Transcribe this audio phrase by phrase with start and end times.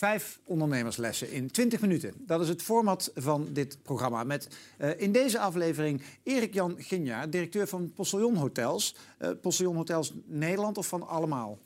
[0.00, 2.12] Vijf ondernemerslessen in 20 minuten.
[2.16, 4.24] Dat is het format van dit programma.
[4.24, 8.96] Met uh, in deze aflevering Erik-Jan Ginja, directeur van Postillon Hotels.
[9.18, 11.58] Uh, Postillon Hotels Nederland of van allemaal?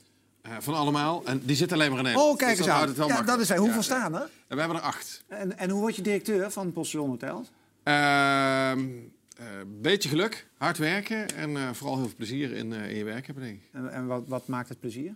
[0.47, 1.23] Uh, van allemaal.
[1.25, 2.33] En die zit alleen maar in Nederland.
[2.33, 3.07] Oh, kijk eens dus aan.
[3.07, 3.59] Ja, dat is hij.
[3.59, 4.29] Hoeveel ja, staan er?
[4.49, 5.25] We hebben er acht.
[5.29, 7.51] En, en hoe word je directeur van Postillon Hotels?
[7.83, 8.89] Ehm,
[9.67, 13.57] beetje geluk, hard werken en vooral heel veel plezier in, in je werk hebben, denk
[13.57, 13.69] ik.
[13.73, 15.15] En, en wat, wat maakt het plezier?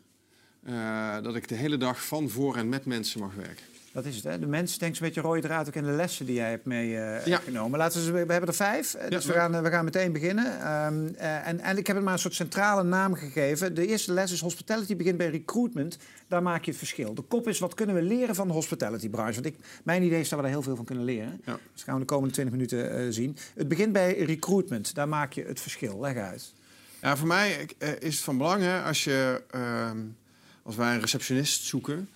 [0.69, 3.65] Uh, dat ik de hele dag van, voor en met mensen mag werken.
[3.93, 4.39] Dat is het, hè?
[4.39, 7.73] De mensen denkt een beetje rode draad ook in de lessen die jij hebt meegenomen.
[7.73, 10.45] Uh, Laten we, we hebben er vijf, ja, dus we gaan, we gaan meteen beginnen.
[10.85, 13.75] Um, uh, en, en ik heb het maar een soort centrale naam gegeven.
[13.75, 15.99] De eerste les is hospitality begint bij recruitment.
[16.29, 17.15] Daar maak je het verschil.
[17.15, 19.35] De kop is wat kunnen we leren van de hospitality-branche.
[19.35, 21.41] Want ik, mijn idee is dat we daar heel veel van kunnen leren.
[21.45, 21.59] Ja.
[21.73, 23.37] Dus gaan we de komende 20 minuten zien.
[23.55, 24.95] Het begint bij recruitment.
[24.95, 26.01] Daar maak je het verschil.
[26.01, 26.55] Leg uit.
[27.03, 27.69] Ja, voor mij
[27.99, 29.43] is het van belang hè, als je...
[29.51, 29.99] Ehm,
[30.69, 32.09] als wij een receptionist zoeken,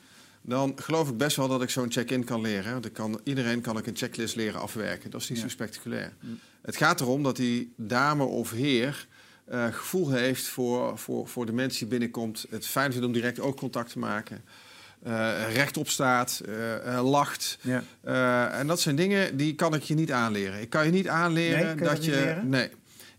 [0.43, 2.93] dan geloof ik best wel dat ik zo'n check-in kan leren.
[2.93, 5.11] Kan, iedereen kan ik een checklist leren afwerken.
[5.11, 6.13] Dat is niet zo spectaculair.
[6.21, 6.39] Mm.
[6.63, 9.07] Het gaat erom dat die dame of heer
[9.53, 12.47] uh, gevoel heeft voor, voor, voor de mensen die binnenkomt.
[12.51, 14.45] Het fijn vindt om direct ook contact te maken.
[15.07, 17.59] Uh, rechtop staat, uh, lacht.
[17.61, 18.51] Ja.
[18.51, 20.61] en dat zijn dingen die kan ik je niet aanleren.
[20.61, 22.41] Ik kan je niet aanleren nee, dat je.
[22.45, 22.71] Nee.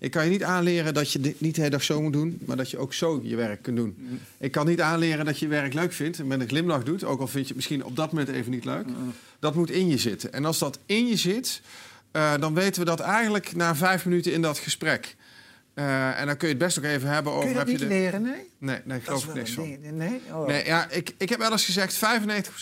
[0.03, 2.39] Ik kan je niet aanleren dat je dit niet de hele dag zo moet doen,
[2.45, 3.95] maar dat je ook zo je werk kunt doen.
[3.97, 4.19] Mm.
[4.37, 7.03] Ik kan niet aanleren dat je je werk leuk vindt en met een glimlach doet,
[7.03, 8.87] ook al vind je het misschien op dat moment even niet leuk.
[8.87, 9.13] Mm.
[9.39, 10.33] Dat moet in je zitten.
[10.33, 11.61] En als dat in je zit,
[12.13, 15.15] uh, dan weten we dat eigenlijk na vijf minuten in dat gesprek.
[15.75, 17.45] Uh, en dan kun je het best ook even hebben over.
[17.45, 18.01] Kun je dat heb niet je de...
[18.01, 18.49] leren, nee?
[18.57, 19.77] Nee, nee geloof ik niks van.
[19.91, 20.21] Nee?
[20.31, 20.47] Oh.
[20.47, 21.99] nee ja, ik, ik heb wel eens gezegd: 95%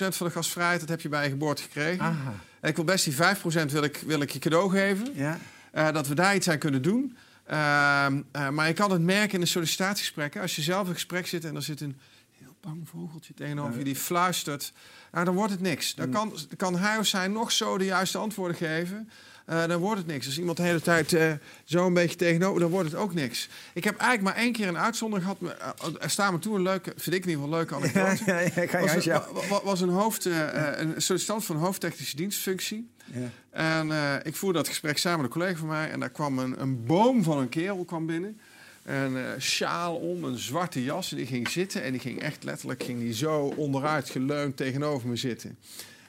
[0.07, 2.05] van de gastvrijheid dat heb je bij je geboorte gekregen.
[2.05, 2.33] Aha.
[2.59, 5.07] En ik wil best die 5% wil ik, wil ik je cadeau geven.
[5.13, 5.39] Ja.
[5.75, 7.17] Uh, dat we daar iets aan kunnen doen.
[7.49, 10.41] Uh, uh, maar je kan het merken in de sollicitatiegesprekken.
[10.41, 11.99] Als je zelf in een gesprek zit en er zit een
[12.31, 14.73] heel bang vogeltje tegenover je die fluistert,
[15.11, 15.95] nou, dan wordt het niks.
[15.95, 16.13] Dan mm.
[16.13, 19.09] kan, kan hij of zij nog zo de juiste antwoorden geven.
[19.49, 20.25] Uh, dan wordt het niks.
[20.25, 21.31] Als iemand de hele tijd uh,
[21.63, 23.49] zo een beetje tegenover, dan wordt het ook niks.
[23.73, 25.55] Ik heb eigenlijk maar één keer een uitzondering gehad.
[25.85, 28.23] Uh, er staat me toe een leuke, vind ik in ieder geval leuke anekdote.
[28.25, 32.89] ja, ja, ja, was, een, was een, hoofd, een sollicitant voor een hoofdtechnische dienstfunctie.
[33.13, 33.29] Ja.
[33.49, 35.89] En uh, ik voerde dat gesprek samen met een collega van mij.
[35.89, 38.39] En daar kwam een, een boom van een kerel kwam binnen.
[38.83, 41.11] Een uh, sjaal om, een zwarte jas.
[41.11, 45.09] En die ging zitten en die ging echt letterlijk ging die zo onderuit geleund tegenover
[45.09, 45.57] me zitten.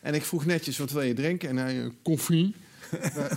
[0.00, 1.48] En ik vroeg netjes, wat wil je drinken?
[1.48, 2.54] En hij, koffie.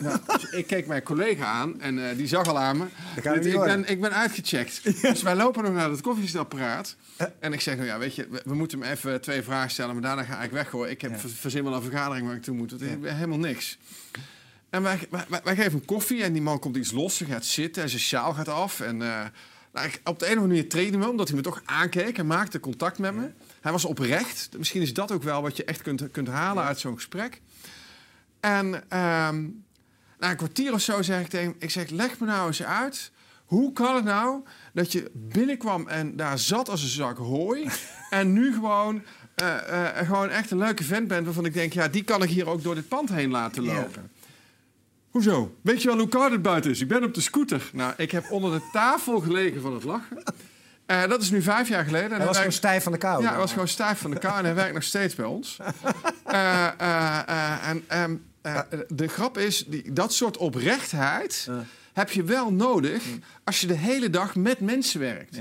[0.02, 2.86] Nou, dus ik keek mijn collega aan en uh, die zag al aan me.
[3.16, 4.82] Ik ben, ik ben uitgecheckt.
[5.02, 6.96] Dus wij lopen nog naar het koffiezetapparaat.
[7.40, 9.94] En ik zeg, nou ja, weet je, we, we, moeten hem even twee vragen stellen,
[9.94, 10.92] maar daarna ga ik weggooien.
[10.92, 11.28] Ik heb ja.
[11.28, 12.72] verzin wel een vergadering waar ik toe moet.
[12.72, 13.78] Het is helemaal niks.
[14.70, 17.20] En wij, wij, wij, geven hem koffie en die man komt iets los.
[17.20, 18.80] Hij gaat zitten en zijn sjaal gaat af.
[18.80, 19.26] En uh,
[19.74, 22.18] nou, ik, op de een of andere manier trainde me, omdat hij me toch aankeek.
[22.18, 23.30] en maakte contact met me.
[23.62, 24.50] Hij was oprecht.
[24.58, 27.42] Misschien is dat ook wel wat je echt kunt, kunt halen uit zo'n gesprek.
[28.45, 29.66] En um,
[30.19, 31.56] na een kwartier of zo zeg ik tegen hem...
[31.59, 33.11] Ik zeg, leg me nou eens uit.
[33.45, 37.69] Hoe kan het nou dat je binnenkwam en daar zat als een zak hooi...
[38.09, 39.01] en nu gewoon,
[39.44, 41.25] uh, uh, gewoon echt een leuke vent bent...
[41.25, 44.11] waarvan ik denk, ja, die kan ik hier ook door dit pand heen laten lopen.
[45.09, 45.56] Hoezo?
[45.62, 46.81] Weet je wel hoe koud het buiten is?
[46.81, 47.69] Ik ben op de scooter.
[47.73, 50.23] Nou, ik heb onder de tafel gelegen van het lachen.
[50.88, 52.09] Uh, dat is nu vijf jaar geleden.
[52.09, 53.22] Hij, hij was gewoon stijf van de kou.
[53.22, 55.57] Ja, hij was gewoon stijf van de kou en hij werkt nog steeds bij ons.
[56.25, 61.50] En um, uh, de grap is, die, dat soort oprechtheid
[61.94, 63.03] heb je wel nodig
[63.44, 65.38] als je de hele dag met mensen werkt.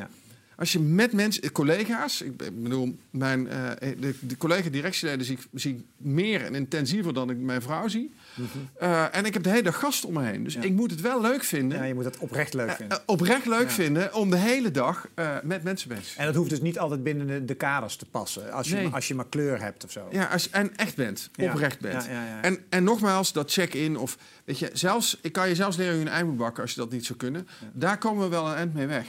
[0.54, 0.60] Ja.
[0.60, 5.74] Als je met mensen, collega's, ik bedoel, mijn, uh, de, de collega-directieleden zie ik, zie
[5.74, 8.14] ik meer en intensiever dan ik mijn vrouw zie.
[8.34, 8.88] Mm -hmm.
[8.88, 10.44] uh, en ik heb de hele dag gasten om me heen.
[10.44, 10.62] Dus ja.
[10.62, 11.78] ik moet het wel leuk vinden.
[11.78, 12.98] Ja, je moet het oprecht leuk vinden.
[12.98, 13.74] Uh, oprecht leuk ja.
[13.74, 15.08] vinden om de hele dag
[15.42, 16.20] met mensen bezig te zijn.
[16.20, 18.52] En dat hoeft dus niet altijd binnen de, de kaders te passen.
[18.52, 18.88] Als je, nee.
[18.88, 20.08] als je maar kleur hebt of zo.
[20.10, 21.30] Ja, als, en echt bent.
[21.38, 22.08] Oprecht bent.
[22.42, 24.18] En, en nogmaals, dat check-in of...
[24.44, 26.80] Weet je, zelfs, ik kan je zelfs leren hoe je een ei bakken als je
[26.80, 27.48] dat niet zou kunnen.
[27.72, 29.06] Daar komen we wel een eind mee weg.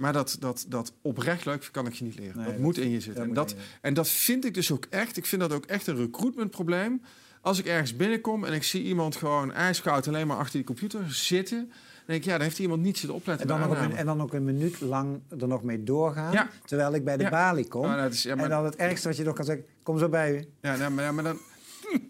[0.00, 2.36] Maar dat, dat, dat oprecht leuk kan ik je niet leren.
[2.36, 3.22] Nee, dat, dat, moet in je zitten.
[3.22, 5.16] En dat, en dat vind ik dus ook echt.
[5.16, 7.02] Ik vind dat ook echt een recruitmentprobleem.
[7.40, 11.12] Als ik ergens binnenkom en ik zie iemand gewoon ijskoud alleen maar achter die computer
[11.14, 11.58] zitten.
[11.58, 13.48] Dan denk ik, ja, daar heeft iemand niet zitten opletten.
[13.48, 16.32] En dan, nog een, en dan ook een minuut lang er nog mee doorgaan.
[16.32, 16.48] Ja.
[16.64, 17.30] Terwijl ik bij de ja.
[17.30, 17.92] balie kom.
[17.92, 18.44] Is, ja, maar...
[18.44, 20.44] En dan het ergste wat je nog kan zeggen, kom zo bij u.
[20.60, 21.38] Ja, nou, maar, maar dan...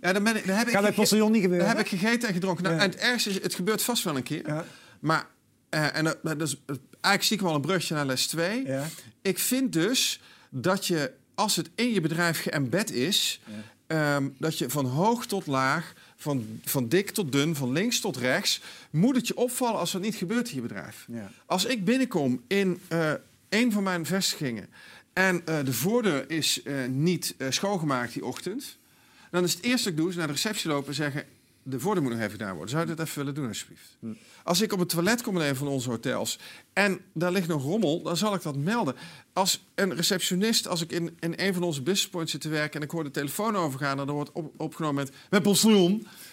[0.01, 1.67] Ja, dan, ben ik, dan heb Gaat bij Postillon niet gebeuren?
[1.67, 2.65] Dan heb ik gegeten en gedronken.
[2.65, 4.65] Nou, en het ergste is, het gebeurt vast wel een keer.
[5.01, 5.27] Maar
[5.75, 6.63] uh, en dat, dat is
[7.01, 8.67] eigenlijk zie ik wel een brugje naar les 2.
[8.67, 8.87] Ja.
[9.23, 13.41] Ik vind dus dat je, als het in je bedrijf geëmbed is,
[13.87, 14.17] ja.
[14.17, 18.17] um, dat je van hoog tot laag, van, van dik tot dun, van links tot
[18.17, 18.61] rechts,
[18.91, 21.07] moet het je opvallen als dat niet gebeurt in je bedrijf.
[21.09, 21.31] Ja.
[21.47, 23.13] Als ik binnenkom in uh,
[23.49, 24.69] een van mijn vestigingen
[25.13, 28.79] en de voordeur is niet schoongemaakt die ochtend...
[29.31, 31.25] dan is het eerste wat ik doe, is naar de receptie lopen en zeggen
[31.63, 32.71] de voordeur moet nog even gedaan worden.
[32.71, 33.97] Zou je dat even willen doen, alsjeblieft?
[34.01, 34.07] Hm.
[34.45, 36.39] Als ik op het toilet kom in een van onze hotels
[36.73, 38.95] en daar ligt nog rommel, dan zal ik dat melden.
[39.33, 42.81] Als een receptionist, als ik in, in een van onze business points zit te werken
[42.81, 45.65] en ik hoor de telefoon overgaan en er wordt op, opgenomen met, met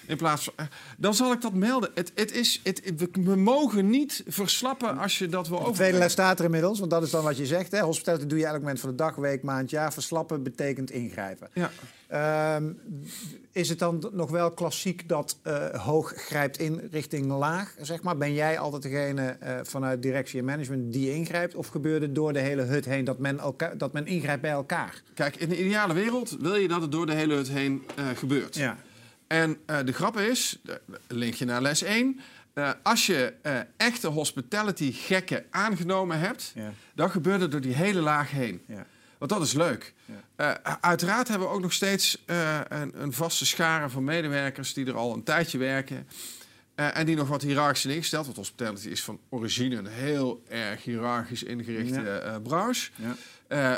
[0.08, 0.66] in plaats van, eh,
[0.98, 1.92] dan zal ik dat melden.
[1.94, 2.82] Het, het is, het,
[3.14, 5.72] we, mogen niet verslappen als je dat wil over.
[5.72, 7.72] De tweede les staat er inmiddels, want dat is dan wat je zegt.
[7.72, 7.80] Hè?
[7.80, 9.94] Hospitality doe je elk moment van de dag, week, maand, jaar.
[9.94, 11.50] Verslappen betekent ingrijpen.
[11.54, 11.72] Ja.
[12.08, 12.72] Ehm,
[13.52, 17.76] is het dan nog wel klassiek dat uh, hoog grijpt in richting laag?
[17.82, 18.18] Zeg maar?
[18.18, 21.56] Ben jij altijd degene uh, vanuit directie en management die ingrijpt?
[21.56, 24.52] Of gebeurt het door de hele hut heen dat men, elkaar, dat men ingrijpt bij
[24.52, 25.02] elkaar?
[25.14, 28.08] Kijk, in de ideale wereld wil je dat het door de hele hut heen uh,
[28.16, 28.56] gebeurt.
[28.56, 28.78] Ja.
[29.28, 30.62] En de grap is,
[31.08, 32.20] linkje naar les 1...
[32.84, 33.34] als je
[33.78, 36.74] echte hospitality gekken aangenomen hebt, ja.
[36.96, 38.62] dan gebeurt het door die hele laag heen.
[38.68, 38.86] Ja.
[39.18, 39.94] Want dat is leuk.
[40.06, 40.62] Ja.
[40.66, 44.86] Uh, uiteraard hebben we ook nog steeds uh, een, een, vaste schare van medewerkers die
[44.86, 46.08] er al een tijdje werken.
[46.76, 48.26] Uh, en die nog wat hiërarchisch zijn ingesteld.
[48.26, 52.40] Want hospitality is van origine een heel erg hiërarchisch ingerichte ja.
[52.40, 52.92] branche.
[52.96, 53.16] Ja.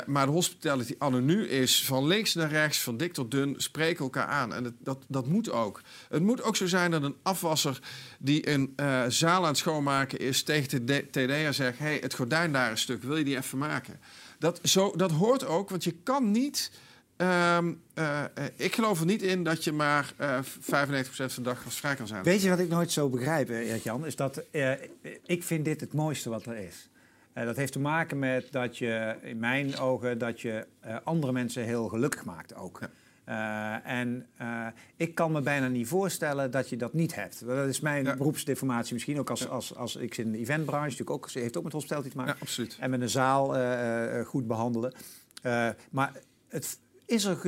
[0.06, 4.04] Maar de hospitality anno nu is van links naar rechts, van dik tot dun, spreken
[4.04, 4.54] elkaar aan.
[4.54, 5.82] En dat, dat, moet ook.
[6.08, 7.78] Het moet ook zo zijn dat een afwasser
[8.18, 8.74] die een
[9.08, 10.42] zaal aan het schoonmaken is...
[10.42, 14.00] tegen de TD'er zegt, hey, het gordijn daar een stuk, wil je die even maken?
[14.38, 16.70] Dat, zo, dat hoort ook, want je kan niet.
[17.16, 18.24] Um, uh,
[18.56, 22.06] ik geloof er niet in dat je maar uh, 95% van de dag vrij kan
[22.06, 22.22] zijn.
[22.22, 24.06] Weet je wat ik nooit zo begrijp, Erik-Jan?
[24.06, 24.42] Is dat
[25.26, 26.89] ik vind dit het mooiste wat er is.
[27.34, 30.66] Dat heeft te maken met dat je, in mijn ogen, dat je
[31.04, 32.78] andere mensen heel gelukkig maakt ook.
[32.80, 32.90] Ja.
[33.28, 34.26] Uh, en
[34.96, 37.46] ik kan me bijna niet voorstellen dat je dat niet hebt.
[37.46, 38.16] Dat is mijn ja.
[38.16, 40.90] beroepsdeformatie misschien ook als, als, als ik zit in de eventbranche.
[40.90, 42.34] Natuurlijk ook, heeft ook met hospitality te maken.
[42.34, 42.76] Ja, absoluut.
[42.80, 43.54] En met een zaal
[44.24, 44.92] goed behandelen.
[45.90, 46.12] maar
[46.48, 46.78] het,
[47.10, 47.38] is er,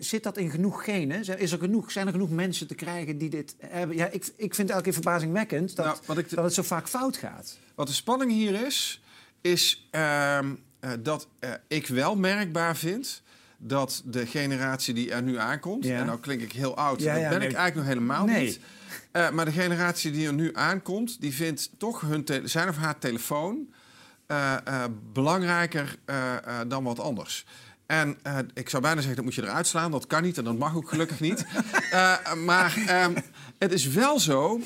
[0.00, 1.38] zit dat in genoeg genen?
[1.38, 3.96] Is er genoeg, zijn er genoeg mensen te krijgen die dit hebben?
[3.96, 6.88] Ja, ik, ik vind het elke keer verbazingwekkend dat, nou, ik dat het zo vaak
[6.88, 7.58] fout gaat.
[7.74, 9.02] Wat de spanning hier is,
[9.44, 10.54] is ehm,
[11.00, 11.28] dat
[11.68, 13.22] ik wel merkbaar vind
[13.58, 17.42] dat de generatie die er nu aankomt, en nou klink ik heel oud, dat ben
[17.42, 18.60] ik eigenlijk nog helemaal niet.
[19.12, 22.98] Uh, maar de generatie die er nu aankomt, die vindt toch hun zijn of haar
[22.98, 23.72] telefoon
[25.12, 25.96] belangrijker
[26.66, 27.46] dan wat anders.
[27.86, 28.18] En
[28.54, 29.90] ik zou bijna zeggen, dat moet je eruit slaan.
[29.90, 31.44] Dat kan niet en dat mag ook gelukkig niet.
[32.44, 33.14] maar um,
[33.58, 34.60] het is wel zo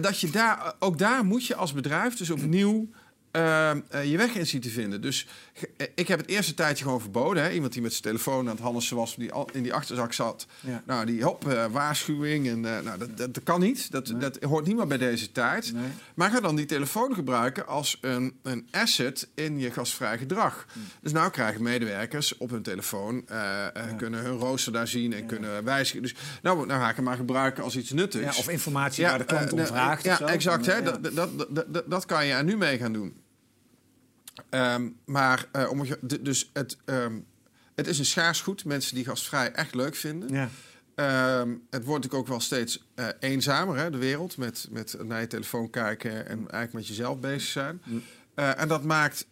[0.00, 2.88] dat je daar, ook daar moet je als bedrijf dus opnieuw
[3.36, 5.00] uh, je weg in zien te vinden.
[5.00, 5.26] Dus
[5.76, 7.42] eh, ik heb het eerste tijdje gewoon verboden.
[7.42, 7.50] Hè?
[7.50, 10.46] Iemand die met zijn telefoon aan het handelsen was, die in die achterzak zat.
[10.84, 12.48] Nou, die hop, uh, waarschuwing.
[12.48, 13.90] En, nou, dat, dat, kan niet.
[13.90, 15.72] Dat, dat hoort niet meer bij deze tijd.
[16.14, 20.66] Maar ga dan die telefoon gebruiken als een, een asset in je gastvrij gedrag.
[20.72, 20.78] Hm.
[21.00, 23.24] Dus nou krijgen medewerkers op hun telefoon,
[23.96, 26.02] kunnen hun rooster daar zien en kunnen wijzigen.
[26.02, 28.38] Dus nou, nou ga ik hem maar gebruiken als iets nuttigs.
[28.38, 30.04] of informatie waar de klant om vraagt.
[30.04, 30.66] Ja, exact.
[30.66, 30.82] Hè?
[30.82, 33.24] Dat, dat, dat, dat kan je er nu mee gaan doen.
[34.50, 35.86] Um, maar uh, om,
[36.20, 37.26] dus het, um,
[37.74, 38.64] het is een schaars goed.
[38.64, 40.28] Mensen die gastvrij echt leuk vinden.
[40.28, 40.48] Ja.
[41.40, 44.36] Um, het wordt natuurlijk ook wel steeds uh, eenzamer, hè, de wereld.
[44.36, 47.82] Met, met naar je telefoon kijken en eigenlijk met jezelf bezig zijn.
[47.84, 48.02] Mm.
[48.34, 49.26] Uh, en dat maakt,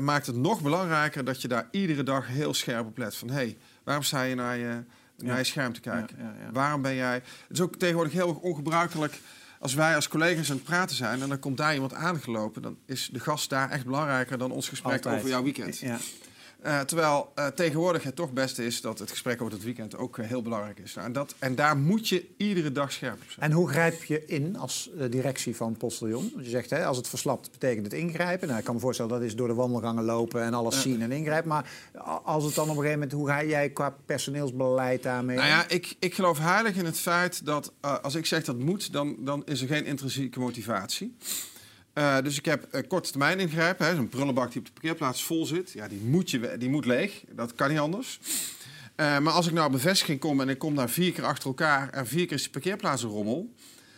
[0.00, 3.16] maakt het nog belangrijker dat je daar iedere dag heel scherp op let.
[3.16, 4.82] Van hé, hey, waarom sta je naar je,
[5.16, 6.16] naar je scherm te kijken?
[6.18, 7.14] Ja, ja, waarom ben jij...
[7.14, 9.20] Het is ook tegenwoordig heel ongebruikelijk
[9.62, 12.76] als wij als collega's aan het praten zijn en dan komt daar iemand aangelopen, dan
[12.86, 15.78] is de gast daar echt belangrijker dan ons gesprek over jouw weekend.
[15.78, 15.98] Ja.
[16.66, 20.16] Uh, terwijl uh, tegenwoordig het toch beste is dat het gesprek over het weekend ook
[20.16, 20.94] uh, heel belangrijk is.
[20.94, 23.50] Nou, en, dat, en daar moet je iedere dag scherp op zijn.
[23.50, 26.30] En hoe grijp je in als directie van Postillon?
[26.34, 28.46] Want je zegt, hè, als het verslapt, betekent het ingrijpen.
[28.46, 31.12] Nou, ik kan me voorstellen dat is door de wandelgangen lopen en alles zien en
[31.12, 31.48] ingrijpen.
[31.48, 31.70] Maar
[32.24, 35.36] als het dan op een gegeven moment, hoe ga jij qua personeelsbeleid daarmee?
[35.36, 38.92] Nou ja, ik, ik geloof heilig in het feit dat als ik zeg dat moet,
[38.92, 41.16] dan, dan is er geen intrinsieke motivatie.
[41.94, 43.96] Uh, dus ik heb uh, korte termijn ingrijpen.
[43.96, 45.72] Zo'n prullenbak die op de parkeerplaats vol zit.
[45.72, 47.24] Ja, die moet, je, die moet leeg.
[47.30, 48.20] Dat kan niet anders.
[48.96, 51.46] Uh, maar als ik nou op bevestiging kom en ik kom daar vier keer achter
[51.46, 51.90] elkaar...
[51.90, 53.54] en vier keer is de parkeerplaats een rommel...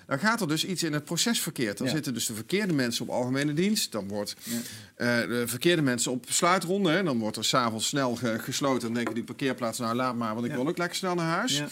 [0.06, 1.78] dan gaat er dus iets in het proces verkeerd.
[1.78, 3.92] Dan zitten dus de verkeerde mensen op algemene dienst.
[3.92, 5.26] Dan wordt ja.
[5.26, 6.90] de verkeerde mensen op sluitronde.
[6.90, 7.02] Hè.
[7.02, 8.80] Dan wordt er s'avonds snel gesloten.
[8.80, 10.34] Dan denken die parkeerplaats, nou laat maar...
[10.34, 11.62] want ik wil ook lekker snel naar huis.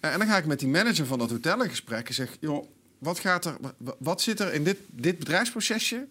[0.00, 2.36] en dan ga ik met die manager van dat hotel in gesprek en zeg...
[2.40, 2.66] joh,
[2.98, 3.56] wat, gaat er,
[3.98, 6.06] wat zit er in dit, dit bedrijfsprocesje?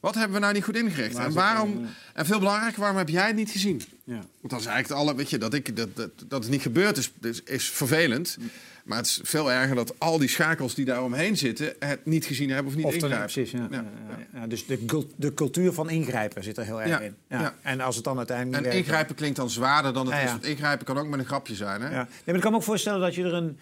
[0.00, 1.16] Wat hebben we nou niet goed ingericht?
[1.16, 3.82] en waarom, en veel belangrijker, waarom heb jij het niet gezien?
[4.04, 4.14] Ja.
[4.14, 6.62] Want dat is eigenlijk het alle, weet je, dat, ik, dat, dat, dat het niet
[6.62, 8.38] gebeurd is, is, is vervelend.
[8.84, 11.74] Maar het is veel erger dat al die schakels die daar omheen zitten...
[11.78, 13.18] het niet gezien hebben of niet of ingrijpen.
[13.18, 13.68] Precies, ja.
[13.70, 13.84] Ja.
[14.34, 14.46] ja.
[14.46, 17.16] dus de, de cultuur van ingrijpen zit er heel erg in.
[17.28, 17.54] Ja.
[17.62, 18.66] En als het dan uiteindelijk...
[18.66, 20.30] En ingrijpen klinkt dan zwaarder dan het is.
[20.30, 21.88] Want ingrijpen kan ook met een grapje zijn, hè?
[21.88, 22.02] Ja.
[22.02, 23.58] Nee, maar ik kan me ook voorstellen dat je er een...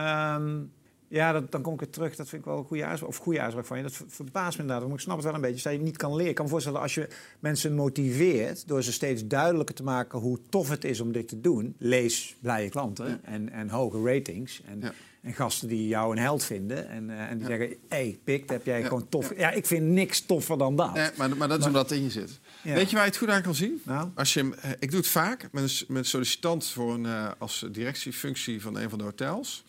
[0.00, 0.72] Um,
[1.08, 2.16] ja, dat, dan kom ik weer terug.
[2.16, 3.10] Dat vind ik wel een goede uitspraak.
[3.10, 3.82] Of goede uitspraak van je.
[3.82, 4.90] Dat verbaast me inderdaad.
[4.90, 5.62] Ik snap het wel een beetje.
[5.62, 6.28] Dat je niet kan leren.
[6.28, 7.08] Ik kan me voorstellen als je
[7.38, 8.68] mensen motiveert...
[8.68, 11.74] door ze steeds duidelijker te maken hoe tof het is om dit te doen.
[11.78, 14.62] Lees blije klanten en, en hoge ratings.
[14.66, 14.82] En,
[15.22, 16.88] en gasten die jou een held vinden.
[16.88, 19.36] En, uh, en die zeggen, hé, hey, Pik, heb jij gewoon tof...
[19.36, 19.50] Ja.
[19.50, 20.94] ik vind niks toffer dan dat.
[20.94, 22.40] Nee, maar, maar dat is omdat het in je zit.
[22.62, 23.80] Weet je waar je het goed aan kan zien?
[23.84, 24.08] Nou?
[24.14, 27.30] Als je, eh, ik doe het vaak met een, met een sollicitant voor een, uh,
[27.38, 29.64] als directiefunctie van een van de hotels...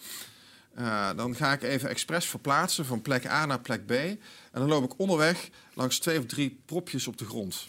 [0.79, 3.91] Uh, dan ga ik even expres verplaatsen van plek A naar plek B.
[3.91, 4.19] En
[4.51, 7.65] dan loop ik onderweg langs twee of drie propjes op de grond.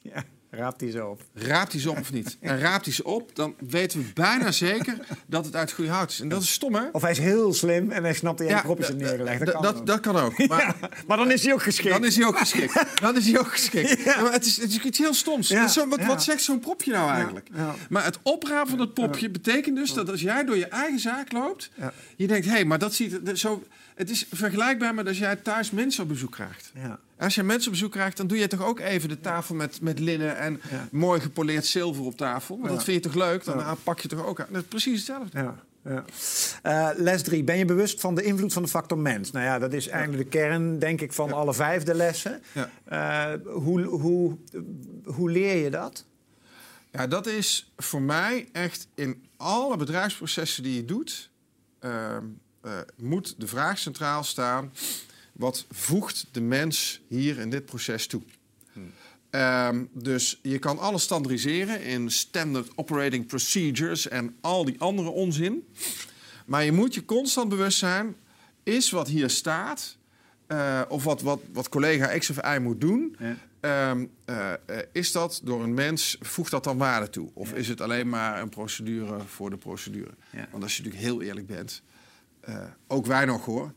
[0.00, 0.24] Ja.
[0.50, 1.20] Raapt hij ze op?
[1.34, 2.36] Raapt hij ze op of niet?
[2.40, 6.10] En raapt hij ze op, dan weten we bijna zeker dat het uit goede hout
[6.10, 6.20] is.
[6.20, 6.88] En dat is stom, hè?
[6.92, 9.46] Of hij is heel slim en hij snapt dat hij ja, propjes hebt neergelegd.
[9.46, 10.38] Dat, dat, kan dat, kan ook.
[10.48, 10.76] Maar,
[11.06, 11.90] maar, dan is hij ook geschikt.
[11.90, 12.84] Dan is hij ook geschikt.
[13.00, 14.04] Dan is hij ook geschikt.
[14.04, 15.48] maar het is, het is iets heel stoms.
[15.48, 17.48] Zo, wat, wat zegt zo'n propje nou eigenlijk?
[17.88, 21.32] Maar het oprapen van het propje betekent dus dat als jij door je eigen zaak
[21.32, 21.70] loopt...
[22.16, 23.62] je denkt, hé, hey, maar dat ziet er zo...
[23.94, 26.72] Het is vergelijkbaar met als jij thuis mensen op bezoek krijgt.
[26.74, 26.98] Ja.
[27.18, 29.80] Als je mensen op bezoek krijgt, dan doe je toch ook even de tafel met,
[29.80, 32.58] met linnen en mooi gepoleerd zilver op tafel.
[32.58, 33.44] Want dat vind je toch leuk?
[33.44, 34.46] Dan pak je toch ook aan.
[34.50, 35.38] Dat is precies hetzelfde.
[35.38, 35.64] Ja.
[35.86, 36.04] Ja.
[36.62, 37.44] Uh, les 3.
[37.44, 39.30] Ben je bewust van de invloed van de factor mens?
[39.30, 42.42] Nou ja, dat is eigenlijk de kern, denk ik, van alle vijf de lessen.
[42.92, 44.36] Uh, hoe, hoe,
[45.04, 46.04] hoe leer je dat?
[46.90, 51.30] Ja, dat is voor mij echt in alle bedrijfsprocessen die je doet...
[51.80, 52.16] Uh,
[52.96, 54.72] moet de vraag centraal staan
[55.36, 58.22] wat voegt de mens hier in dit proces toe?
[58.72, 58.92] Hmm.
[59.30, 65.66] Um, dus je kan alles standaardiseren in standard operating procedures en al die andere onzin.
[66.46, 68.16] Maar je moet je constant bewust zijn:
[68.62, 69.96] is wat hier staat,
[70.48, 73.90] uh, of wat, wat, wat collega X of Y moet doen, ja.
[73.90, 74.52] um, uh,
[74.92, 77.30] is dat door een mens, voegt dat dan waarde toe?
[77.34, 77.56] Of ja.
[77.56, 80.14] is het alleen maar een procedure voor de procedure?
[80.30, 80.48] Ja.
[80.50, 81.82] Want als je natuurlijk heel eerlijk bent,
[82.86, 83.72] ook wij nog hoor.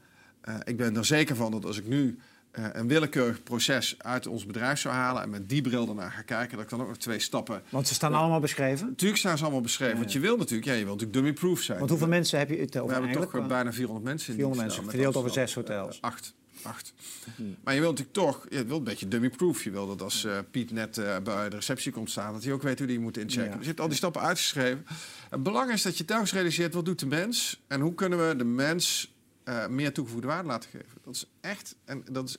[0.47, 2.19] Uh, ik ben er zeker van dat als ik nu
[2.59, 6.21] uh, een willekeurig proces uit ons bedrijf zou halen en met die bril ernaar ga
[6.21, 7.61] kijken, dat ik dan ook nog twee stappen.
[7.69, 8.87] Want ze staan allemaal beschreven?
[8.87, 9.97] Natuurlijk staan ze allemaal beschreven.
[9.97, 11.77] Want je wil natuurlijk, ja, je wil natuurlijk dummy-proof zijn.
[11.77, 13.01] Want hoeveel mensen heb je het over?
[13.01, 14.33] We hebben toch bijna 400 mensen.
[14.33, 15.95] 400 mensen, verdeeld over zes hotels.
[15.95, 16.33] Uh, acht.
[16.61, 16.93] Acht.
[17.35, 17.55] Hmm.
[17.63, 19.63] Maar je wilt natuurlijk toch, je wilt een beetje dummy-proof.
[19.63, 22.53] Je wil dat als uh, Piet net uh, bij de receptie komt staan, dat hij
[22.53, 23.49] ook weet hoe hij moet inchecken.
[23.49, 23.55] Ja.
[23.55, 24.85] Dus je hebt al die stappen uitgeschreven.
[25.29, 27.61] Het belang is dat je telkens realiseert, wat doet de mens?
[27.67, 29.11] En hoe kunnen we de mens
[29.49, 30.97] uh, meer toegevoegde waarde laten geven.
[31.03, 31.75] Dat is echt.
[31.85, 32.37] En dat is,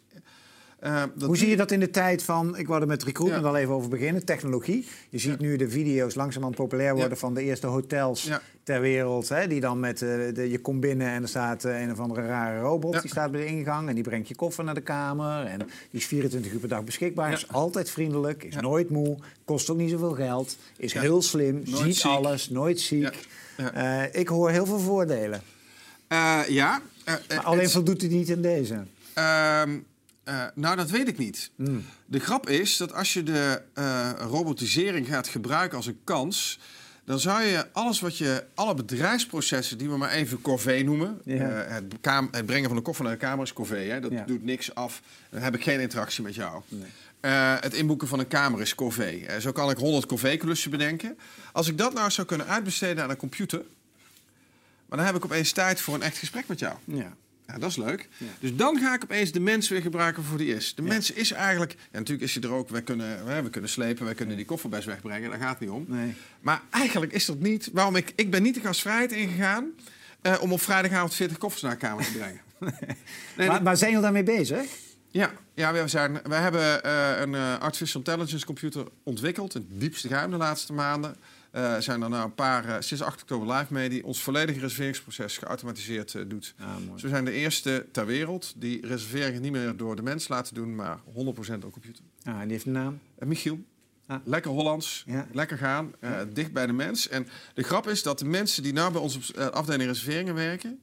[0.85, 3.49] uh, dat Hoe zie je dat in de tijd van, ik er met recruitment ja.
[3.49, 4.87] al even over beginnen, technologie.
[5.09, 5.47] Je ziet ja.
[5.47, 7.17] nu de video's langzamerhand populair worden ja.
[7.17, 8.31] van de eerste hotels
[8.63, 9.29] ter wereld.
[9.29, 11.99] Hè, die dan met, uh, de, je komt binnen en er staat uh, een of
[11.99, 13.01] andere rare robot.
[13.01, 15.47] Die staat bij de ingang en die brengt je koffer naar de kamer.
[15.47, 17.33] En die is 24 uur per dag beschikbaar.
[17.33, 20.57] Is altijd vriendelijk, is nooit moe, kost ook niet zoveel geld.
[20.77, 22.11] Is heel slim, nooit ziet ziek.
[22.11, 23.27] alles, nooit ziek.
[24.13, 25.43] ik hoor heel veel voordelen.
[26.49, 28.75] Ja, uh, maar alleen voldoet hij niet in deze?
[29.19, 29.63] Uh,
[30.55, 31.51] nou, dat weet ik niet.
[31.57, 31.85] Mm.
[32.07, 33.63] De grap is dat als je de
[34.19, 36.59] robotisering gaat gebruiken als een kans
[37.11, 41.35] dan zou je alles wat je, alle bedrijfsprocessen die we maar even corvée noemen, ja.
[41.35, 41.85] uh, het,
[42.31, 44.01] het, brengen van de koffer naar de kamer is corvée, hè?
[44.01, 44.25] dat ja.
[44.25, 46.63] doet niks af, dan heb ik geen interactie met jou.
[46.69, 46.89] Nee.
[47.61, 49.27] Het inboeken van een kamer is corvée.
[49.41, 51.19] Zo kan ik 100 corvée-klussen bedenken.
[51.53, 53.63] Als ik dat nou zou kunnen uitbesteden aan een computer,
[54.91, 56.75] maar dan heb ik opeens tijd voor een echt gesprek met jou.
[56.85, 57.17] Ja.
[57.47, 58.09] Ja, dat is leuk.
[58.17, 58.27] Ja.
[58.41, 60.75] Dus dan ga ik opeens de mens weer gebruiken voor die is.
[60.75, 60.89] De ja.
[60.89, 61.73] mens is eigenlijk...
[61.73, 62.69] Ja, natuurlijk is hij er ook...
[62.69, 65.31] We kunnen, we kunnen slepen, wij kunnen die koffer best wegbrengen.
[65.31, 65.85] Daar gaat het niet om.
[65.89, 66.15] Nee.
[66.41, 67.71] Maar eigenlijk is dat niet...
[67.73, 68.13] Waarom ik...
[68.15, 69.71] Ik ben niet de gastvrijheid ingegaan...
[70.23, 72.41] Uh, om op vrijdagavond 40 koffers naar de kamer te brengen.
[73.37, 74.67] nee, maar, maar, zijn jullie daarmee bezig?
[75.09, 79.55] Ja, ja we, zijn, we hebben uh, een uh, artificial intelligence computer ontwikkeld...
[79.55, 81.17] in het diepste geheim de laatste maanden...
[81.57, 84.61] Uh, zijn er nou een paar, uh, sinds 8 oktober live mee, die ons volledige
[84.61, 86.55] reserveringsproces geautomatiseerd uh, doet.
[86.59, 90.29] Ah, dus we zijn de eerste ter wereld die reserveringen niet meer door de mens
[90.29, 91.11] laten doen, maar 100%
[91.65, 92.05] op computer.
[92.25, 92.99] Ah, en die heeft een naam?
[93.19, 93.59] Michiel.
[94.07, 94.19] Ah.
[94.25, 95.27] Lekker Hollands, ja.
[95.33, 96.25] lekker gaan, ja.
[96.25, 97.09] dicht bij de mens.
[97.09, 100.81] En de grap is dat de mensen die nou bij onze afdeling reserveringen werken,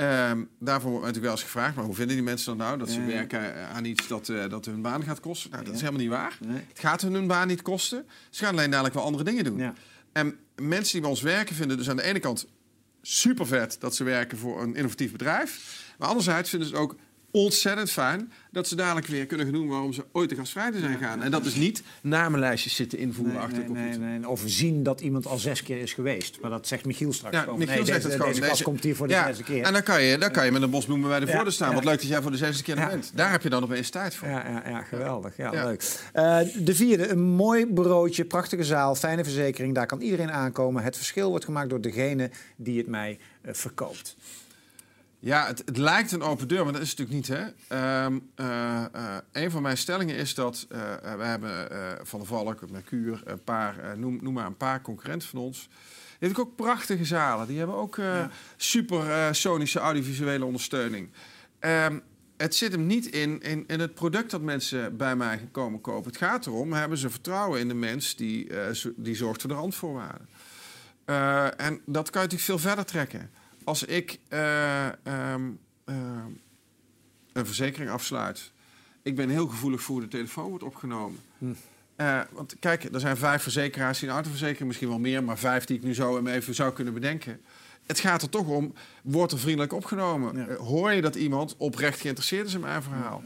[0.00, 2.78] Um, daarvoor wordt natuurlijk wel eens gevraagd, maar hoe vinden die mensen dan nou?
[2.78, 5.50] Dat ze ja, werken aan iets dat, uh, dat hun baan gaat kosten.
[5.50, 6.38] Nou, dat is helemaal niet waar.
[6.40, 6.62] Nee.
[6.68, 8.06] Het gaat hun hun baan niet kosten.
[8.30, 9.74] Ze gaan alleen dadelijk wel andere dingen doen.
[10.12, 12.46] En mensen die bij ons werken vinden dus aan de ene kant
[13.02, 15.82] super vet dat ze werken voor een innovatief bedrijf.
[15.98, 16.96] Maar anderzijds vinden ze het ook
[17.30, 21.22] ontzettend fijn dat ze dadelijk weer kunnen doen waarom ze ooit de gastvrij zijn gaan.
[21.22, 25.00] En dat is niet namenlijstjes zitten invoeren nee, achter nee, nee, nee, Of zien dat
[25.00, 26.38] iemand al zes keer is geweest.
[26.40, 27.40] Maar dat zegt Michiel straks ja.
[27.40, 28.48] Michiel nee, zegt deze, het gewoon.
[28.48, 29.64] Deze komt hier voor de ja, zesde keer.
[29.64, 31.74] En dan kan, je, dan kan je met een bos bloemen bij de voordeur staan.
[31.74, 33.12] Wat leuk dat jij voor de zesde keer er bent.
[33.14, 34.28] Daar heb je dan opeens tijd voor.
[34.28, 35.36] Ja, ja, ja geweldig.
[35.36, 35.82] Ja, leuk.
[36.14, 39.74] Uh, de vierde, een mooi broodje, prachtige zaal, fijne verzekering.
[39.74, 40.82] Daar kan iedereen aankomen.
[40.82, 44.16] Het verschil wordt gemaakt door degene die het mij uh, verkoopt.
[45.20, 47.54] Ja, het, het, lijkt een open deur, maar dat is het natuurlijk niet.
[47.68, 48.04] Hè?
[48.04, 50.78] Um, uh, uh, een van mijn stellingen is dat uh,
[51.16, 51.68] we hebben
[52.06, 55.68] Van de Valk, Mercure, een paar, noem, noem, maar een paar concurrenten van ons.
[56.18, 57.46] Die hebben ook prachtige zalen.
[57.46, 58.30] Die hebben ook ja.
[58.56, 61.10] super sonische audiovisuele ondersteuning.
[61.60, 62.02] Um,
[62.36, 66.10] het zit hem niet in, in, in, het product dat mensen bij mij komen kopen.
[66.10, 68.50] Het gaat erom, hebben ze vertrouwen in de mens die,
[68.96, 70.28] die zorgt voor de randvoorwaarden.
[71.56, 73.30] en dat kan je natuurlijk veel verder trekken
[73.68, 74.86] als ik uh,
[75.32, 75.94] um, uh,
[77.32, 78.52] een verzekering afsluit,
[79.02, 81.20] ik ben heel gevoelig voor hoe de telefoon wordt opgenomen.
[81.38, 81.44] Hm.
[81.96, 85.64] Uh, want kijk, er zijn vijf verzekeraars die een autoverzekering, misschien wel meer, maar vijf
[85.64, 87.40] die ik nu zo even zou kunnen bedenken.
[87.86, 90.36] Het gaat er toch om, wordt er vriendelijk opgenomen?
[90.36, 90.54] Ja.
[90.54, 93.22] hoor je dat iemand oprecht geïnteresseerd is in mijn verhaal?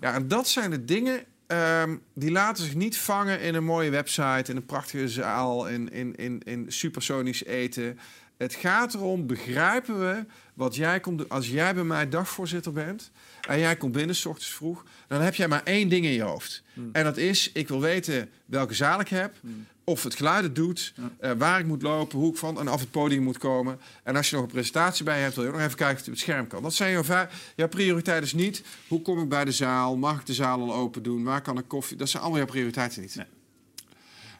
[0.00, 3.90] Ja, en dat zijn de dingen um, die laten zich niet vangen in een mooie
[3.90, 7.98] website, in een prachtige zaal, in, in, in, in supersonisch eten.
[8.36, 10.24] Het gaat erom, begrijpen we
[10.54, 11.28] wat jij komt doen?
[11.28, 13.10] Als jij bij mij dagvoorzitter bent
[13.48, 16.22] en jij komt binnen s ochtends vroeg, dan heb jij maar één ding in je
[16.22, 16.62] hoofd.
[16.72, 16.88] Hmm.
[16.92, 19.66] En dat is, ik wil weten welke zaal ik heb, hmm.
[19.84, 22.80] of het geluid het doet, uh, waar ik moet lopen, hoe ik van en af
[22.80, 23.80] het podium moet komen.
[24.02, 26.08] En als je nog een presentatie bij hebt, wil je nog even kijken of het
[26.08, 26.62] op het scherm kan.
[26.62, 27.26] Dat zijn jouw,
[27.56, 30.74] jouw prioriteiten is niet, hoe kom ik bij de zaal, mag ik de zaal al
[30.74, 33.14] open doen, waar kan ik koffie, dat zijn allemaal jouw prioriteiten niet.
[33.16, 33.26] Nee.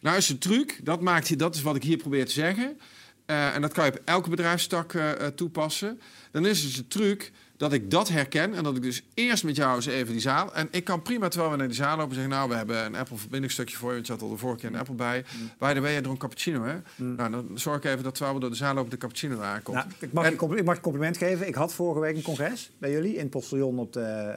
[0.00, 2.78] Nou is de truc, dat, maakt, dat is wat ik hier probeer te zeggen.
[3.26, 6.00] Uh, en dat kan je op elke bedrijfstak uh, toepassen.
[6.30, 9.56] Dan is het de truc dat ik dat herken en dat ik dus eerst met
[9.56, 10.54] jou eens even die zaal...
[10.54, 12.32] En ik kan prima, terwijl we naar die zaal lopen, zeggen...
[12.32, 14.78] nou, we hebben een Apple-verbindingsstukje voor je, want je had al de vorige keer een
[14.78, 15.24] Apple bij.
[15.40, 15.50] Mm.
[15.58, 16.74] Bij de way, je dronk cappuccino, hè?
[16.96, 17.14] Mm.
[17.14, 19.76] Nou, dan zorg ik even dat terwijl we door de zaal lopen de cappuccino aankomt.
[19.76, 21.46] Nou, ik, mag en, je ik mag je compliment geven.
[21.46, 24.34] Ik had vorige week een congres bij jullie in het postillon op de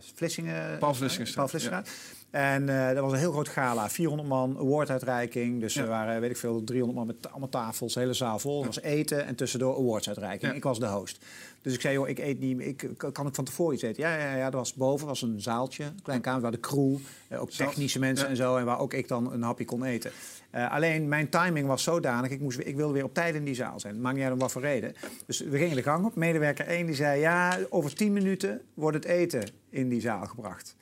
[0.00, 0.78] uh, Vlissingen...
[0.78, 1.50] Paul Vlissingenstraat.
[1.50, 2.15] Paul Vlissingenstraat.
[2.30, 3.90] En uh, dat was een heel groot gala.
[3.90, 5.60] 400 man, awarduitreiking.
[5.60, 5.82] Dus ja.
[5.82, 8.60] er waren, weet ik veel, 300 man met allemaal tafels, hele zaal vol.
[8.60, 10.50] Er was eten en tussendoor awardsuitreiking.
[10.50, 10.56] Ja.
[10.56, 11.18] Ik was de host.
[11.62, 14.02] Dus ik zei, joh, ik eet niet ik kan ik van tevoren iets eten?
[14.02, 16.96] Ja, ja, ja, er was boven was een zaaltje, een klein kamer, waar de crew,
[17.32, 20.10] uh, ook technische mensen en zo, en waar ook ik dan een hapje kon eten.
[20.54, 23.54] Uh, alleen mijn timing was zodanig, ik, moest, ik wilde weer op tijd in die
[23.54, 24.00] zaal zijn.
[24.00, 24.94] Maakt niet uit om wat voor reden.
[25.26, 26.14] Dus we gingen de gang op.
[26.14, 30.76] Medewerker 1 die zei, ja, over 10 minuten wordt het eten in die zaal gebracht.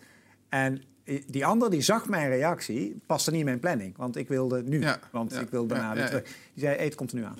[0.48, 0.82] En
[1.26, 3.96] die ander die zag mijn reactie, paste niet in mijn planning.
[3.96, 6.22] Want ik wilde nu, ja, want ja, ik wilde daarna ja, terug.
[6.22, 7.38] Die zei, eten komt er nu aan.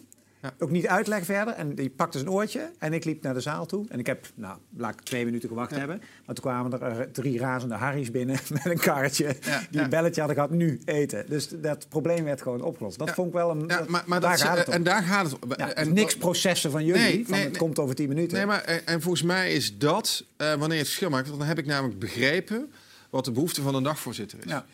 [0.58, 1.54] Ook niet uitleg verder.
[1.54, 3.86] En die pakte zijn oortje en ik liep naar de zaal toe.
[3.88, 6.02] En ik heb, nou, laat ik twee minuten gewacht hebben.
[6.26, 9.36] Maar toen kwamen er eh, drie razende Harry's binnen met een karretje.
[9.70, 11.24] die een belletje hadden gehad, nu eten.
[11.28, 12.98] Dus dat probleem werd gewoon opgelost.
[12.98, 13.66] Dat vond ik wel een...
[13.88, 14.72] maar, maar daar gaat het om.
[14.72, 15.50] En daar gaat het om.
[15.52, 18.36] en niks processen van jullie, nee, van nee, het komt over tien minuten.
[18.36, 21.28] Nee, maar en, volgens mij is dat, uh, wanneer het verschil maakt...
[21.28, 22.72] dan heb ik namelijk begrepen
[23.14, 24.50] wat de behoefte van een dagvoorzitter is.
[24.50, 24.64] Ja.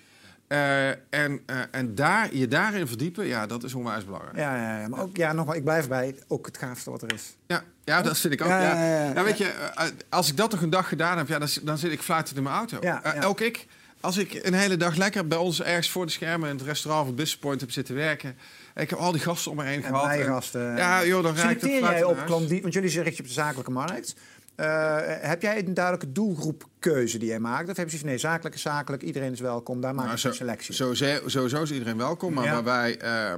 [0.49, 4.37] Uh, en uh, en daar, je daarin verdiepen, ja, dat is onwijs belangrijk.
[4.37, 4.89] Ja, ja, ja.
[4.89, 7.37] maar ook, ja, nog, ik blijf bij ook het gaafste wat er is.
[7.47, 8.49] Ja, ja dat vind ik ook.
[8.49, 9.13] Ja, ja.
[9.13, 11.79] Nou, weet je, uh, als ik dat toch een dag gedaan heb, ja, dan, dan
[11.79, 12.79] zit ik fluitend in mijn auto.
[12.81, 13.67] Ja, Ook ik,
[14.01, 17.07] als ik een hele dag lekker bij ons ergens voor de schermen in het restaurant
[17.07, 18.37] van Business Point heb zitten werken.
[18.75, 20.11] Ik heb al die gasten om me heen gehad.
[20.11, 20.77] En gasten.
[20.77, 24.15] Ja, joh, dan ik jij op want jullie richt je op de zakelijke markt.
[24.61, 27.69] Uh, heb jij een duidelijke doelgroepkeuze die jij maakt?
[27.69, 30.29] Of heb je van nee, zakelijk is zakelijk, iedereen is welkom, daar maak nou, je
[30.29, 30.75] een selectie?
[30.75, 32.63] Sowieso, sowieso is iedereen welkom, maar ja.
[32.63, 33.33] waar wij uh,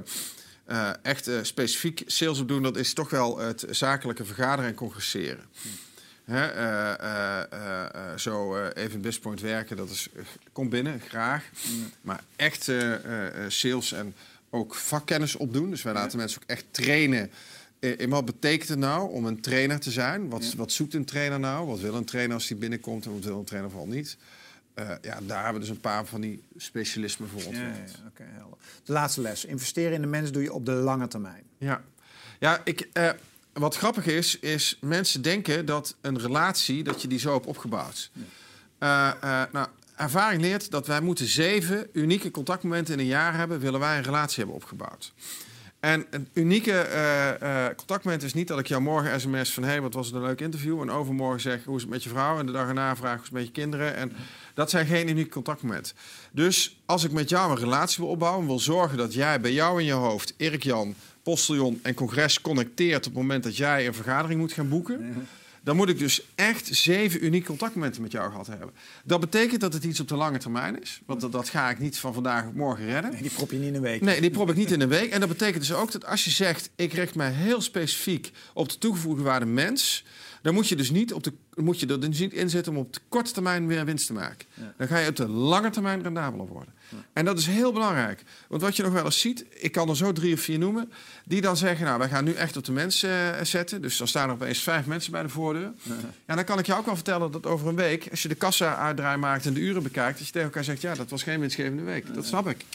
[0.69, 5.43] uh, echt specifiek sales op doen, dat is toch wel het zakelijke vergaderen en congresseren.
[5.61, 5.67] Hm.
[8.15, 10.09] Zo even in Bestpoint werken, dat is,
[10.51, 11.43] kom binnen, graag.
[12.01, 12.71] Maar echt
[13.47, 14.15] sales en
[14.49, 15.69] ook vakkennis opdoen.
[15.69, 17.31] Dus wij laten mensen ook echt trainen
[17.83, 20.29] en eh, wat betekent het nou om een trainer te zijn?
[20.29, 20.57] Wat, ja.
[20.57, 21.67] wat zoekt een trainer nou?
[21.67, 24.17] Wat wil een trainer als hij binnenkomt en wat wil een trainer vooral niet?
[24.75, 27.91] Uh, ja, daar hebben we dus een paar van die specialismen voor ontwikkeld.
[27.91, 28.27] Ja, ja, okay,
[28.83, 29.45] de laatste les.
[29.45, 31.43] Investeren in de mens doe je op de lange termijn.
[31.57, 31.83] Ja,
[32.39, 33.09] ja ik, uh,
[33.53, 38.11] wat grappig is, is mensen denken dat een relatie, dat je die zo hebt opgebouwd.
[38.79, 39.11] Uh,
[39.51, 43.97] nou, ervaring leert dat wij moeten zeven unieke contactmomenten in een jaar hebben, willen wij
[43.97, 45.13] een relatie hebben opgebouwd.
[45.83, 49.63] En een unieke uh, uh, contactmoment is niet dat ik jou morgen sms van...
[49.63, 50.81] hé, hey, wat was het een leuk interview?
[50.81, 52.39] En overmorgen zeg, hoe is het met je vrouw?
[52.39, 53.95] En de dag erna vraag, hoe is het met je kinderen?
[53.95, 54.11] En
[54.53, 55.95] dat zijn geen unieke contactmomenten.
[56.31, 58.45] Dus als ik met jou een relatie wil opbouwen...
[58.45, 60.33] wil zorgen dat jij bij jou in je hoofd...
[60.37, 63.07] Erik Jan, Postillon en Congres connecteert...
[63.07, 65.27] op het moment dat jij een vergadering moet gaan boeken...
[65.63, 68.71] dan moet ik dus echt zeven unieke contactmomenten met jou gehad hebben.
[69.05, 71.01] Dat betekent dat het iets op de lange termijn is.
[71.05, 73.11] Want dat, dat ga ik niet van vandaag op morgen redden.
[73.11, 74.01] Nee, die prop je niet in een week.
[74.01, 75.11] Nee, die prop ik niet in een week.
[75.11, 76.69] En dat betekent dus ook dat als je zegt...
[76.75, 80.03] ik richt mij heel specifiek op de toegevoegde waarde mens...
[80.41, 82.93] dan moet je dus niet, op de, moet je er dus niet inzetten om op
[82.93, 84.45] de korte termijn weer winst te maken.
[84.77, 86.73] Dan ga je op de lange termijn rendabeler worden.
[87.13, 88.23] En dat is heel belangrijk.
[88.47, 90.91] Want wat je nog wel eens ziet, ik kan er zo drie of vier noemen,
[91.23, 93.81] die dan zeggen, nou, wij gaan nu echt op de mensen uh, zetten.
[93.81, 95.71] Dus dan staan er opeens vijf mensen bij de voordeur.
[96.25, 96.35] Ja.
[96.35, 98.75] dan kan ik je ook wel vertellen dat over een week, als je de kassa
[98.77, 101.39] uitdraai maakt en de uren bekijkt, dat je tegen elkaar zegt, ja, dat was geen
[101.39, 102.13] winstgevende week.
[102.13, 102.65] Dat snap ik.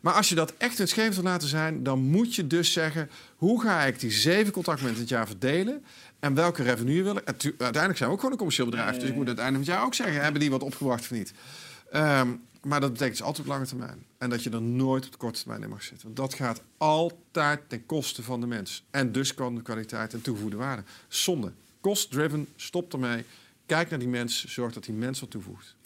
[0.00, 3.62] Maar als je dat echt winstgevend wil laten zijn, dan moet je dus zeggen, hoe
[3.62, 5.84] ga ik die zeven contactmomenten het jaar verdelen?
[6.26, 7.24] En welke revenue wil ik?
[7.26, 8.96] Uiteindelijk zijn we ook gewoon een commercieel bedrijf.
[8.96, 11.32] Dus ik moet uiteindelijk met jou ook zeggen, hebben die wat opgebracht of niet?
[11.94, 14.06] Um, maar dat betekent dus altijd op lange termijn.
[14.18, 16.02] En dat je er nooit op de korte termijn in mag zitten.
[16.02, 18.84] Want dat gaat altijd ten koste van de mens.
[18.90, 20.82] En dus kan de kwaliteit en toegevoegde waarde.
[21.08, 21.52] Zonde.
[21.80, 23.24] Cost-driven, stop ermee.
[23.66, 25.76] Kijk naar die mens, zorg dat die mens wat toevoegt.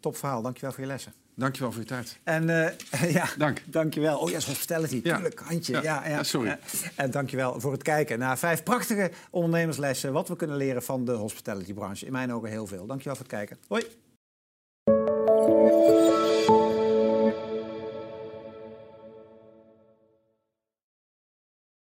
[0.00, 1.12] Top verhaal, dankjewel voor je lessen.
[1.36, 2.18] Dankjewel voor je tijd.
[2.24, 2.68] En uh,
[3.18, 3.62] ja, Dank.
[3.66, 4.18] dankjewel.
[4.18, 5.14] Oh ja, hospitality, ja.
[5.14, 5.72] tuurlijk, handje.
[5.72, 6.22] Ja, ja, ja.
[6.22, 6.58] sorry.
[6.94, 10.12] En dankjewel voor het kijken naar vijf prachtige ondernemerslessen...
[10.12, 12.06] wat we kunnen leren van de hospitality-branche.
[12.06, 12.86] In mijn ogen heel veel.
[12.86, 13.58] Dankjewel voor het kijken.
[13.68, 13.84] Hoi.